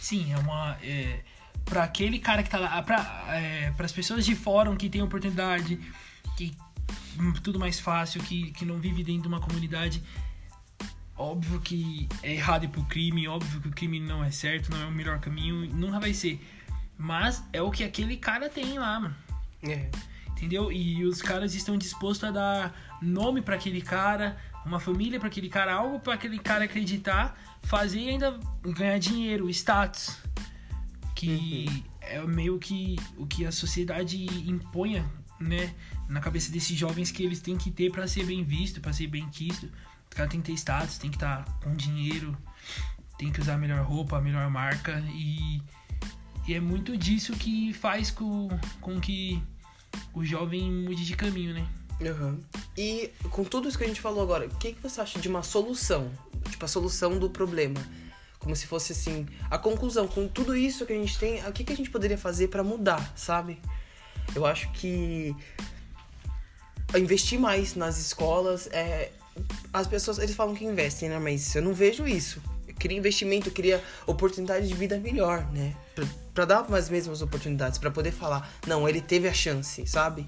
Sim, 0.01 0.33
é 0.33 0.37
uma. 0.37 0.77
É, 0.83 1.19
para 1.65 1.83
aquele 1.83 2.19
cara 2.19 2.43
que 2.43 2.49
tá 2.49 2.59
lá, 2.59 2.81
pra, 2.83 3.25
é, 3.29 3.73
as 3.77 3.91
pessoas 3.91 4.23
de 4.23 4.35
fórum 4.35 4.75
que 4.77 4.87
tem 4.87 5.01
oportunidade, 5.01 5.79
que 6.37 6.55
hum, 7.19 7.33
tudo 7.43 7.59
mais 7.59 7.79
fácil, 7.79 8.21
que, 8.21 8.51
que 8.51 8.63
não 8.63 8.79
vive 8.79 9.03
dentro 9.03 9.23
de 9.23 9.27
uma 9.27 9.41
comunidade. 9.41 10.01
Óbvio 11.17 11.59
que 11.61 12.07
é 12.21 12.33
errado 12.33 12.65
ir 12.65 12.67
pro 12.67 12.83
crime, 12.83 13.27
óbvio 13.27 13.61
que 13.61 13.67
o 13.67 13.71
crime 13.71 13.99
não 13.99 14.23
é 14.23 14.31
certo, 14.31 14.69
não 14.69 14.81
é 14.81 14.85
o 14.85 14.91
melhor 14.91 15.19
caminho, 15.19 15.67
nunca 15.73 15.99
vai 15.99 16.13
ser. 16.13 16.39
Mas 16.97 17.43
é 17.51 17.61
o 17.61 17.71
que 17.71 17.83
aquele 17.83 18.17
cara 18.17 18.49
tem 18.49 18.77
lá, 18.77 18.99
mano. 18.99 19.15
É. 19.63 19.89
Entendeu? 20.31 20.71
E 20.71 21.03
os 21.05 21.21
caras 21.21 21.55
estão 21.55 21.77
dispostos 21.77 22.27
a 22.29 22.31
dar 22.31 22.75
nome 23.01 23.41
pra 23.41 23.55
aquele 23.55 23.81
cara, 23.81 24.37
uma 24.65 24.79
família 24.79 25.17
pra 25.17 25.29
aquele 25.29 25.47
cara, 25.47 25.73
algo 25.73 25.99
pra 25.99 26.13
aquele 26.15 26.37
cara 26.37 26.65
acreditar, 26.65 27.37
fazer 27.63 27.99
e 27.99 28.09
ainda 28.09 28.37
ganhar 28.61 28.99
dinheiro, 28.99 29.49
status. 29.49 30.24
Que 31.15 31.83
é 32.01 32.21
meio 32.21 32.59
que 32.59 32.97
o 33.17 33.25
que 33.25 33.45
a 33.45 33.51
sociedade 33.51 34.25
imponha, 34.47 35.09
né, 35.39 35.73
na 36.09 36.19
cabeça 36.19 36.51
desses 36.51 36.77
jovens 36.77 37.09
que 37.09 37.23
eles 37.23 37.39
têm 37.39 37.57
que 37.57 37.71
ter 37.71 37.91
pra 37.91 38.07
ser 38.07 38.25
bem 38.25 38.43
visto, 38.43 38.81
pra 38.81 38.93
ser 38.93 39.07
bem 39.07 39.27
quisto. 39.29 39.65
O 40.11 40.15
cara 40.15 40.29
tem 40.29 40.41
que 40.41 40.51
ter 40.51 40.57
status, 40.57 40.97
tem 40.97 41.09
que 41.09 41.15
estar 41.17 41.43
com 41.63 41.75
dinheiro, 41.75 42.37
tem 43.17 43.31
que 43.31 43.41
usar 43.41 43.55
a 43.55 43.57
melhor 43.57 43.83
roupa, 43.85 44.17
a 44.17 44.21
melhor 44.21 44.49
marca 44.49 45.03
e 45.13 45.61
e 46.47 46.53
é 46.53 46.59
muito 46.59 46.95
disso 46.95 47.33
que 47.33 47.73
faz 47.73 48.11
com, 48.11 48.47
com 48.79 48.99
que 48.99 49.41
o 50.13 50.23
jovem 50.23 50.71
mude 50.71 51.03
de 51.03 51.15
caminho, 51.15 51.55
né? 51.55 51.67
Aham. 52.01 52.39
E 52.77 53.09
com 53.31 53.43
tudo 53.43 53.67
isso 53.67 53.77
que 53.77 53.83
a 53.83 53.87
gente 53.87 54.01
falou 54.01 54.21
agora, 54.21 54.45
o 54.45 54.55
que, 54.57 54.73
que 54.73 54.81
você 54.81 55.01
acha 55.01 55.19
de 55.19 55.27
uma 55.27 55.41
solução? 55.41 56.11
Tipo, 56.49 56.65
a 56.65 56.67
solução 56.67 57.17
do 57.17 57.29
problema. 57.29 57.81
Como 58.45 58.55
se 58.55 58.67
fosse 58.67 58.91
assim, 58.91 59.25
a 59.49 59.57
conclusão, 59.57 60.07
com 60.07 60.27
tudo 60.27 60.55
isso 60.55 60.85
que 60.85 60.93
a 60.93 60.95
gente 60.95 61.17
tem, 61.17 61.43
o 61.47 61.51
que, 61.51 61.63
que 61.63 61.73
a 61.73 61.75
gente 61.75 61.89
poderia 61.89 62.15
fazer 62.15 62.49
pra 62.49 62.63
mudar, 62.63 63.11
sabe? 63.15 63.59
Eu 64.35 64.45
acho 64.45 64.71
que 64.71 65.35
investir 66.95 67.39
mais 67.39 67.73
nas 67.73 67.97
escolas, 67.97 68.67
é, 68.71 69.11
as 69.73 69.87
pessoas, 69.87 70.19
eles 70.19 70.35
falam 70.35 70.53
que 70.53 70.63
investem, 70.63 71.09
né? 71.09 71.17
Mas 71.17 71.55
eu 71.55 71.63
não 71.63 71.73
vejo 71.73 72.07
isso. 72.07 72.39
Eu 72.67 72.75
queria 72.75 72.95
investimento, 72.95 73.49
queria 73.49 73.83
oportunidade 74.05 74.67
de 74.67 74.75
vida 74.75 74.99
melhor, 74.99 75.43
né? 75.51 75.75
Pra 76.31 76.45
dar 76.45 76.59
as 76.71 76.87
mesmas 76.87 77.23
oportunidades, 77.23 77.79
pra 77.79 77.89
poder 77.89 78.11
falar, 78.11 78.47
não, 78.67 78.87
ele 78.87 79.01
teve 79.01 79.27
a 79.27 79.33
chance, 79.33 79.87
sabe? 79.87 80.23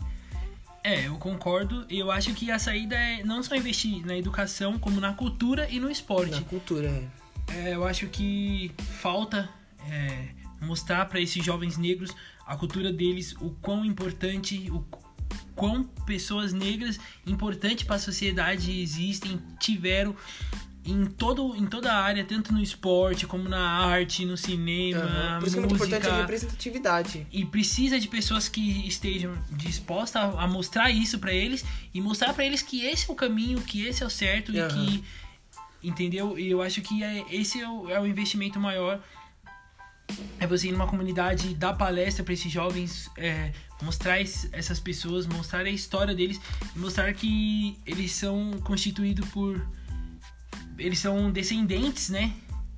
É, 0.84 1.06
eu 1.06 1.18
concordo. 1.18 1.86
E 1.88 2.00
eu 2.00 2.10
acho 2.10 2.34
que 2.34 2.50
a 2.50 2.58
saída 2.58 2.96
é 2.96 3.24
não 3.24 3.44
só 3.44 3.56
investir 3.56 4.04
na 4.04 4.18
educação, 4.18 4.80
como 4.80 5.00
na 5.00 5.14
cultura 5.14 5.68
e 5.70 5.80
no 5.80 5.92
esporte. 5.92 6.32
Na 6.32 6.42
cultura, 6.42 6.88
é. 6.88 7.04
É, 7.56 7.74
eu 7.74 7.86
acho 7.86 8.08
que 8.08 8.72
falta 9.00 9.50
é, 9.90 10.30
mostrar 10.62 11.06
para 11.06 11.20
esses 11.20 11.44
jovens 11.44 11.78
negros 11.78 12.12
a 12.46 12.56
cultura 12.56 12.92
deles, 12.92 13.34
o 13.40 13.50
quão 13.62 13.84
importante, 13.86 14.70
o 14.72 14.86
quão 15.56 15.84
pessoas 15.84 16.54
negras 16.54 17.00
importantes 17.26 17.84
para 17.84 17.96
a 17.96 18.00
sociedade 18.00 18.80
existem, 18.80 19.42
tiveram 19.60 20.16
em, 20.86 21.06
todo, 21.06 21.54
em 21.56 21.66
toda 21.66 21.92
a 21.92 22.02
área, 22.02 22.24
tanto 22.24 22.54
no 22.54 22.62
esporte 22.62 23.28
como 23.28 23.50
na 23.50 23.60
arte, 23.60 24.24
no 24.24 24.38
cinema, 24.38 25.02
Aham. 25.02 25.40
Por 25.40 25.48
isso 25.48 25.56
que 25.56 25.60
é 25.60 25.62
muito 25.62 25.78
música. 25.78 25.98
importante 25.98 26.14
a 26.14 26.22
representatividade. 26.22 27.28
E 27.32 27.46
precisa 27.46 28.00
de 28.00 28.08
pessoas 28.08 28.48
que 28.48 28.88
estejam 28.88 29.38
dispostas 29.52 30.22
a, 30.22 30.44
a 30.44 30.48
mostrar 30.48 30.90
isso 30.90 31.20
pra 31.20 31.34
eles 31.34 31.66
e 31.94 32.00
mostrar 32.00 32.34
pra 32.34 32.46
eles 32.46 32.62
que 32.62 32.86
esse 32.86 33.10
é 33.10 33.12
o 33.12 33.16
caminho, 33.16 33.60
que 33.62 33.86
esse 33.86 34.02
é 34.02 34.06
o 34.06 34.10
certo 34.10 34.54
e 34.54 34.60
Aham. 34.60 34.70
que. 34.70 35.04
Entendeu? 35.84 36.38
E 36.40 36.50
eu 36.50 36.62
acho 36.62 36.82
que 36.82 37.04
é, 37.04 37.24
esse 37.32 37.60
é 37.62 37.70
o, 37.70 37.90
é 37.90 38.00
o 38.00 38.06
investimento 38.08 38.60
maior. 38.60 39.02
É 40.40 40.48
você 40.48 40.70
ir 40.70 40.72
numa 40.72 40.88
comunidade, 40.88 41.54
dar 41.54 41.74
palestra 41.74 42.24
pra 42.24 42.34
esses 42.34 42.52
jovens, 42.52 43.10
é, 43.18 43.52
mostrar 43.82 44.22
es- 44.22 44.48
essas 44.54 44.80
pessoas, 44.80 45.28
mostrar 45.28 45.60
a 45.66 45.70
história 45.70 46.16
deles, 46.16 46.40
mostrar 46.76 47.14
que 47.14 47.78
eles 47.86 48.12
são 48.14 48.54
constituídos 48.64 49.28
por. 49.30 49.62
Eles 50.78 51.00
são 51.00 51.30
descendentes, 51.32 52.10
né? 52.10 52.34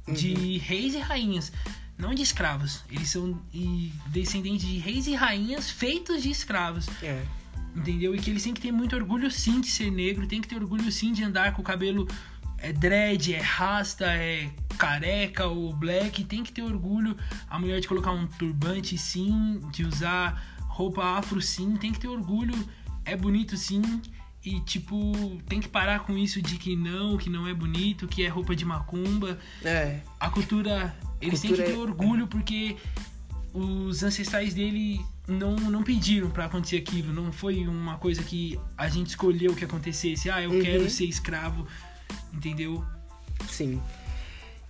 De 0.08 0.58
reis 0.58 0.96
e 0.96 1.00
rainhas, 1.00 1.52
não 1.98 2.16
de 2.16 2.24
escravos. 2.24 2.84
Eles 2.90 3.10
são 3.10 3.40
descendentes 4.08 4.66
de 4.68 4.78
reis 4.80 5.06
e 5.06 5.14
rainhas 5.14 5.70
feitos 5.70 6.24
de 6.24 6.32
escravos. 6.32 6.88
É. 7.04 7.24
Entendeu? 7.76 8.16
E 8.16 8.20
que 8.20 8.32
eles 8.32 8.42
têm 8.44 8.54
que 8.56 8.62
ter 8.62 8.72
muito 8.72 8.96
orgulho 8.96 9.30
sim 9.30 9.62
de 9.62 9.68
ser 9.70 9.92
negro, 9.92 10.26
tem 10.26 10.42
que 10.42 10.48
ter 10.48 10.56
orgulho 10.56 10.92
sim 10.92 11.14
de 11.14 11.24
andar 11.24 11.54
com 11.54 11.62
o 11.62 11.66
cabelo 11.66 12.08
é 12.62 12.74
dread, 12.74 13.34
é 13.34 13.42
rasta, 13.42 14.06
é 14.06 14.50
careca 14.78 15.46
ou 15.48 15.74
black, 15.74 16.24
tem 16.24 16.44
que 16.44 16.52
ter 16.52 16.62
orgulho 16.62 17.16
a 17.50 17.60
mulher 17.60 17.80
de 17.82 17.88
colocar 17.88 18.12
um 18.12 18.26
turbante 18.28 18.98
sim, 18.98 19.60
de 19.72 19.84
usar 19.86 20.58
roupa 20.68 21.04
afro 21.04 21.42
sim, 21.42 21.76
tem 21.76 21.92
que 21.92 22.00
ter 22.00 22.08
orgulho, 22.08 22.56
é 23.06 23.16
bonito 23.16 23.58
sim. 23.58 23.82
E 24.46 24.62
tipo, 24.62 24.96
tem 25.48 25.60
que 25.60 25.68
parar 25.68 26.00
com 26.00 26.18
isso 26.18 26.42
de 26.42 26.58
que 26.58 26.74
não, 26.76 27.18
que 27.18 27.30
não 27.30 27.46
é 27.46 27.54
bonito, 27.54 28.08
que 28.08 28.24
é 28.24 28.30
roupa 28.30 28.56
de 28.56 28.64
macumba. 28.64 29.38
É. 29.64 30.00
A 30.18 30.30
cultura, 30.30 30.96
eles 31.20 31.42
têm 31.42 31.50
Cultura 31.50 31.68
que 31.68 31.74
ter 31.74 31.78
é- 31.78 31.82
orgulho 31.82 32.26
porque 32.28 32.78
os 33.54 34.02
ancestrais 34.02 34.54
dele 34.54 35.02
não, 35.28 35.56
não 35.56 35.84
pediram 35.84 36.30
para 36.30 36.46
acontecer 36.46 36.78
aquilo. 36.78 37.12
Não 37.14 37.32
foi 37.34 37.68
uma 37.68 37.98
coisa 37.98 38.24
que 38.24 38.58
a 38.78 38.88
gente 38.88 39.08
escolheu 39.08 39.54
que 39.56 39.66
acontecesse. 39.66 40.30
Ah, 40.30 40.42
eu 40.42 40.52
Uhum. 40.52 40.62
quero 40.62 40.90
ser 40.90 41.06
escravo, 41.06 41.68
entendeu? 42.34 42.84
Sim. 43.50 43.82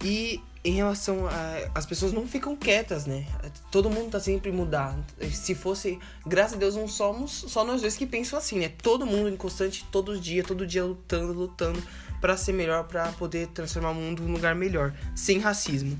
E 0.04 0.42
em 0.64 0.74
relação 0.74 1.28
a. 1.28 1.70
As 1.76 1.86
pessoas 1.86 2.12
não 2.12 2.28
ficam 2.28 2.56
quietas, 2.56 3.06
né? 3.06 3.26
Todo 3.72 3.90
mundo 3.90 4.12
tá 4.12 4.20
sempre 4.20 4.52
mudando. 4.52 5.04
Se 5.32 5.56
fosse. 5.56 6.00
Graças 6.26 6.54
a 6.54 6.58
Deus, 6.58 6.76
não 6.76 6.88
somos 6.88 7.32
só 7.32 7.64
nós 7.64 7.82
dois 7.82 7.96
que 7.96 8.06
pensam 8.06 8.38
assim, 8.38 8.60
né? 8.60 8.70
Todo 8.82 9.06
mundo 9.06 9.30
em 9.30 9.38
constante, 9.38 9.86
todo 9.92 10.20
dia, 10.20 10.44
todo 10.44 10.66
dia 10.66 10.84
lutando, 10.84 11.34
lutando 11.34 11.82
para 12.20 12.36
ser 12.36 12.54
melhor, 12.54 12.86
para 12.86 13.12
poder 13.14 13.48
transformar 13.48 13.92
o 13.92 13.96
mundo 13.96 14.24
num 14.24 14.34
lugar 14.34 14.54
melhor, 14.56 14.94
sem 15.16 15.40
racismo. 15.40 16.00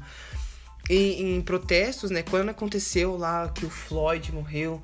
E 0.90 1.22
em 1.22 1.42
protestos, 1.42 2.12
né? 2.12 2.24
Quando 2.24 2.50
aconteceu 2.50 3.16
lá 3.16 3.48
que 3.50 3.66
o 3.66 3.70
Floyd 3.70 4.34
morreu, 4.34 4.82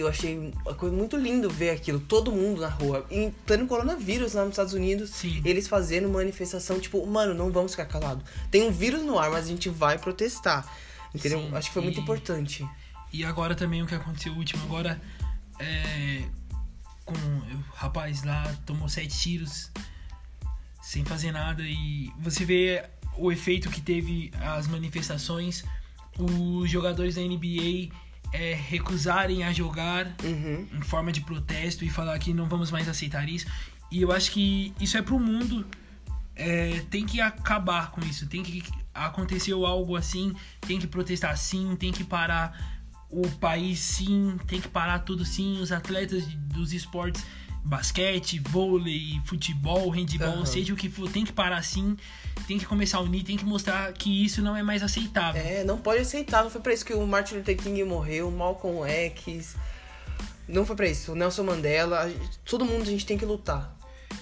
eu 0.00 0.08
achei 0.08 0.52
uma 0.64 0.74
coisa 0.74 0.94
muito 0.94 1.16
lindo 1.16 1.48
ver 1.50 1.70
aquilo, 1.70 2.00
todo 2.00 2.32
mundo 2.32 2.60
na 2.60 2.68
rua, 2.68 3.06
em 3.10 3.30
pleno 3.30 3.66
coronavírus 3.66 4.34
lá 4.34 4.42
nos 4.42 4.52
Estados 4.52 4.72
Unidos, 4.72 5.10
Sim. 5.10 5.40
eles 5.44 5.68
fazendo 5.68 6.08
manifestação, 6.08 6.80
tipo, 6.80 7.04
mano, 7.06 7.34
não 7.34 7.50
vamos 7.50 7.72
ficar 7.72 7.86
calado. 7.86 8.24
Tem 8.50 8.62
um 8.62 8.70
vírus 8.72 9.02
no 9.02 9.18
ar, 9.18 9.30
mas 9.30 9.44
a 9.46 9.48
gente 9.48 9.68
vai 9.68 9.98
protestar. 9.98 10.66
Entendeu? 11.14 11.40
Sim, 11.40 11.54
Acho 11.54 11.68
que 11.68 11.74
foi 11.74 11.82
muito 11.82 11.98
e- 11.98 12.02
importante. 12.02 12.68
E 13.12 13.24
agora 13.24 13.54
também 13.54 13.82
o 13.82 13.86
que 13.86 13.94
aconteceu 13.94 14.32
o 14.32 14.36
último 14.36 14.62
agora 14.64 15.00
é 15.58 16.22
com 17.04 17.14
o 17.14 17.64
rapaz 17.74 18.22
lá 18.22 18.54
tomou 18.64 18.88
sete 18.88 19.18
tiros 19.18 19.70
sem 20.80 21.04
fazer 21.04 21.32
nada 21.32 21.62
e 21.62 22.10
você 22.20 22.44
vê 22.44 22.84
o 23.16 23.32
efeito 23.32 23.68
que 23.68 23.80
teve 23.80 24.30
as 24.40 24.68
manifestações, 24.68 25.64
os 26.18 26.70
jogadores 26.70 27.16
da 27.16 27.20
NBA 27.20 27.90
é, 28.32 28.54
recusarem 28.54 29.44
a 29.44 29.52
jogar 29.52 30.06
Uhum. 30.22 30.66
em 30.72 30.82
forma 30.82 31.12
de 31.12 31.20
protesto 31.20 31.84
e 31.84 31.90
falar 31.90 32.18
que 32.18 32.32
não 32.32 32.46
vamos 32.46 32.70
mais 32.70 32.88
aceitar 32.88 33.28
isso. 33.28 33.46
E 33.90 34.02
eu 34.02 34.12
acho 34.12 34.30
que 34.30 34.72
isso 34.80 34.96
é 34.96 35.02
pro 35.02 35.18
mundo. 35.18 35.66
É, 36.36 36.82
tem 36.90 37.04
que 37.04 37.20
acabar 37.20 37.90
com 37.90 38.00
isso. 38.02 38.26
Tem 38.26 38.42
que 38.42 38.62
aconteceu 38.94 39.66
algo 39.66 39.96
assim, 39.96 40.34
tem 40.60 40.78
que 40.78 40.86
protestar 40.86 41.36
sim, 41.36 41.76
tem 41.76 41.92
que 41.92 42.04
parar 42.04 42.78
o 43.10 43.28
país 43.28 43.80
sim, 43.80 44.38
tem 44.46 44.60
que 44.60 44.68
parar 44.68 45.00
tudo 45.00 45.24
sim. 45.24 45.60
Os 45.60 45.72
atletas 45.72 46.24
dos 46.26 46.72
esportes, 46.72 47.24
basquete, 47.64 48.40
vôlei, 48.40 49.20
futebol, 49.24 49.90
handball, 49.90 50.28
Aham. 50.28 50.46
seja 50.46 50.72
o 50.72 50.76
que 50.76 50.88
for, 50.88 51.10
tem 51.10 51.24
que 51.24 51.32
parar 51.32 51.62
sim. 51.62 51.96
Tem 52.46 52.58
que 52.58 52.66
começar 52.66 52.98
a 52.98 53.00
unir, 53.00 53.22
tem 53.22 53.36
que 53.36 53.44
mostrar 53.44 53.92
que 53.92 54.24
isso 54.24 54.42
não 54.42 54.56
é 54.56 54.62
mais 54.62 54.82
aceitável. 54.82 55.40
É, 55.40 55.62
não 55.62 55.78
pode 55.78 56.00
aceitar. 56.00 56.42
Não 56.42 56.50
foi 56.50 56.60
pra 56.60 56.72
isso 56.72 56.84
que 56.84 56.92
o 56.94 57.06
Martin 57.06 57.36
Luther 57.36 57.56
King 57.56 57.84
morreu, 57.84 58.28
o 58.28 58.32
Malcolm 58.32 58.88
X. 58.88 59.56
Não 60.48 60.66
foi 60.66 60.74
pra 60.74 60.88
isso. 60.88 61.12
O 61.12 61.14
Nelson 61.14 61.44
Mandela. 61.44 62.12
Todo 62.44 62.64
mundo 62.64 62.82
a 62.82 62.86
gente 62.86 63.06
tem 63.06 63.16
que 63.16 63.24
lutar. 63.24 63.76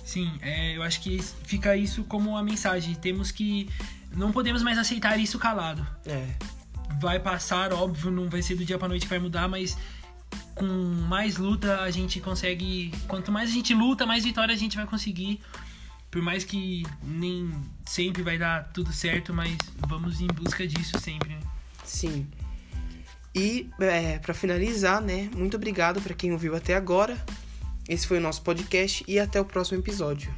Sim, 0.05 0.31
é, 0.43 0.77
eu 0.77 0.83
acho 0.83 1.01
que 1.01 1.23
fica 1.45 1.77
isso 1.77 2.05
como 2.05 2.31
uma 2.31 2.43
mensagem. 2.43 2.95
Temos 2.95 3.31
que. 3.31 3.69
Não 4.15 4.33
podemos 4.33 4.63
mais 4.63 4.79
aceitar 4.79 5.19
isso 5.19 5.39
calado. 5.39 5.87
É. 6.07 6.27
Vai 7.01 7.21
passar, 7.21 7.73
óbvio, 7.73 8.11
não 8.11 8.29
vai 8.29 8.43
ser 8.43 8.57
do 8.57 8.65
dia 8.65 8.79
pra 8.79 8.89
noite 8.89 9.03
que 9.03 9.11
vai 9.11 9.19
mudar, 9.19 9.49
mas 9.49 9.77
com 10.59 10.67
mais 11.09 11.37
luta 11.37 11.81
a 11.81 11.91
gente 11.91 12.21
consegue. 12.21 12.93
Quanto 13.07 13.31
mais 13.31 13.51
a 13.51 13.53
gente 13.53 13.73
luta, 13.73 14.05
mais 14.05 14.25
vitória 14.25 14.55
a 14.55 14.59
gente 14.59 14.77
vai 14.77 14.87
conseguir. 14.87 15.41
Por 16.11 16.23
mais 16.23 16.45
que 16.45 16.85
nem 17.03 17.51
sempre 17.87 18.23
vai 18.23 18.39
dar 18.39 18.71
tudo 18.73 18.93
certo, 18.93 19.33
mas 19.33 19.57
vamos 19.87 20.21
em 20.21 20.27
busca 20.27 20.67
disso 20.67 20.99
sempre. 21.01 21.31
né? 21.31 21.41
Sim. 21.85 22.27
E 23.35 23.69
é, 23.81 24.19
para 24.19 24.35
finalizar, 24.35 25.01
né? 25.01 25.31
Muito 25.37 25.57
obrigado 25.57 26.01
pra 26.01 26.15
quem 26.15 26.33
ouviu 26.33 26.57
até 26.57 26.75
agora. 26.75 27.17
Esse 27.89 28.07
foi 28.07 28.19
o 28.19 28.21
nosso 28.21 28.43
podcast 28.43 29.05
e 29.07 29.19
até 29.19 29.41
o 29.41 29.45
próximo 29.45 29.79
episódio. 29.79 30.35